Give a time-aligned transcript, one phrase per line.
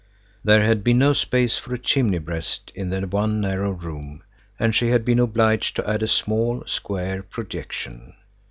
[0.43, 4.23] There had been no space for a chimney breast in the one narrow room
[4.57, 8.15] and she had been obliged to add a small, square projection.